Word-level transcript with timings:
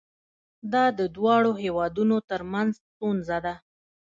دا 0.73 0.85
د 0.99 1.01
دواړو 1.15 1.51
هیوادونو 1.63 2.17
ترمنځ 2.29 2.71
ستونزه 2.89 3.37
ده. 3.45 3.53